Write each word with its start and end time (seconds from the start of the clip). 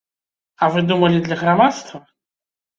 А 0.63 0.69
вы 0.77 0.83
думалі, 0.93 1.21
для 1.29 1.39
грамадства? 1.45 2.05